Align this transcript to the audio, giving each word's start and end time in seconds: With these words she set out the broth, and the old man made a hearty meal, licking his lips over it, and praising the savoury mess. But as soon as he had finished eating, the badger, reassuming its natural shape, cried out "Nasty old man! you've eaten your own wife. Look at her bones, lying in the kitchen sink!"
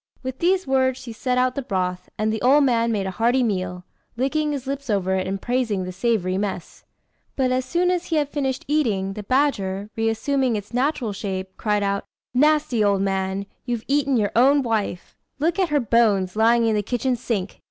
With 0.23 0.39
these 0.39 0.65
words 0.65 0.97
she 0.99 1.13
set 1.13 1.37
out 1.37 1.53
the 1.53 1.61
broth, 1.61 2.09
and 2.17 2.33
the 2.33 2.41
old 2.41 2.63
man 2.63 2.91
made 2.91 3.05
a 3.05 3.11
hearty 3.11 3.43
meal, 3.43 3.85
licking 4.17 4.51
his 4.51 4.65
lips 4.65 4.89
over 4.89 5.13
it, 5.13 5.27
and 5.27 5.39
praising 5.39 5.83
the 5.83 5.91
savoury 5.91 6.39
mess. 6.39 6.83
But 7.35 7.51
as 7.51 7.65
soon 7.65 7.91
as 7.91 8.05
he 8.05 8.15
had 8.15 8.27
finished 8.27 8.65
eating, 8.67 9.13
the 9.13 9.21
badger, 9.21 9.91
reassuming 9.95 10.55
its 10.55 10.73
natural 10.73 11.13
shape, 11.13 11.55
cried 11.55 11.83
out 11.83 12.05
"Nasty 12.33 12.83
old 12.83 13.03
man! 13.03 13.45
you've 13.63 13.85
eaten 13.87 14.17
your 14.17 14.31
own 14.35 14.63
wife. 14.63 15.15
Look 15.37 15.59
at 15.59 15.69
her 15.69 15.79
bones, 15.79 16.35
lying 16.35 16.65
in 16.65 16.73
the 16.73 16.81
kitchen 16.81 17.15
sink!" 17.15 17.59